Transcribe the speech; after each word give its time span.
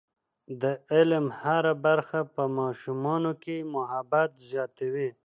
د 0.61 0.63
علم 0.93 1.25
هره 1.41 1.73
برخه 1.85 2.19
په 2.35 2.43
ماشومانو 2.59 3.31
کې 3.43 3.55
محبت 3.75 4.29
زیاتوي. 4.49 5.09